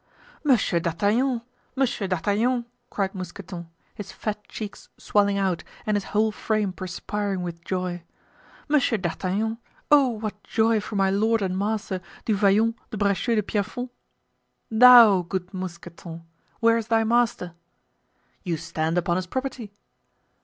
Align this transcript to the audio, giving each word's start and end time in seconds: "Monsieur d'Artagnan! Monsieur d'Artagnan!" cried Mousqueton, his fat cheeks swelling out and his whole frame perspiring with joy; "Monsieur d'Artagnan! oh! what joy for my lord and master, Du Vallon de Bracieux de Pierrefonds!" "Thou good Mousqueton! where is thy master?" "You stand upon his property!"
"Monsieur 0.43 0.79
d'Artagnan! 0.79 1.43
Monsieur 1.75 2.07
d'Artagnan!" 2.07 2.65
cried 2.89 3.13
Mousqueton, 3.13 3.69
his 3.93 4.11
fat 4.11 4.43
cheeks 4.47 4.89
swelling 4.97 5.37
out 5.37 5.63
and 5.85 5.95
his 5.95 6.05
whole 6.05 6.31
frame 6.31 6.73
perspiring 6.73 7.43
with 7.43 7.63
joy; 7.63 8.01
"Monsieur 8.67 8.97
d'Artagnan! 8.97 9.59
oh! 9.91 10.07
what 10.09 10.41
joy 10.43 10.81
for 10.81 10.95
my 10.95 11.11
lord 11.11 11.43
and 11.43 11.55
master, 11.55 12.01
Du 12.25 12.35
Vallon 12.35 12.73
de 12.89 12.97
Bracieux 12.97 13.35
de 13.35 13.43
Pierrefonds!" 13.43 13.91
"Thou 14.71 15.21
good 15.21 15.53
Mousqueton! 15.53 16.23
where 16.61 16.77
is 16.79 16.87
thy 16.87 17.03
master?" 17.03 17.53
"You 18.41 18.57
stand 18.57 18.97
upon 18.97 19.17
his 19.17 19.27
property!" 19.27 19.71